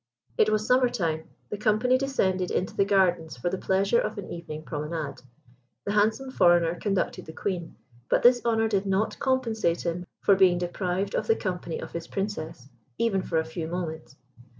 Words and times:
It 0.35 0.49
was 0.49 0.65
summer 0.65 0.89
time; 0.89 1.25
the 1.51 1.59
company 1.59 1.95
descended 1.95 2.49
into 2.49 2.75
the 2.75 2.85
gardens 2.85 3.37
for 3.37 3.51
the 3.51 3.57
pleasure 3.59 3.99
of 4.01 4.17
an 4.17 4.31
evening 4.31 4.63
promenade. 4.63 5.21
The 5.85 5.91
handsome 5.91 6.31
foreigner 6.31 6.73
conducted 6.73 7.27
the 7.27 7.33
Queen; 7.33 7.75
but 8.09 8.23
this 8.23 8.41
honour 8.43 8.67
did 8.67 8.87
not 8.87 9.19
compensate 9.19 9.85
him 9.85 10.07
for 10.21 10.35
being 10.35 10.57
deprived 10.57 11.13
of 11.13 11.27
the 11.27 11.35
company 11.35 11.79
of 11.79 11.91
his 11.91 12.07
Princess, 12.07 12.67
even 12.97 13.21
for 13.21 13.37
a 13.37 13.45
few 13.45 13.67
moments. 13.67 14.15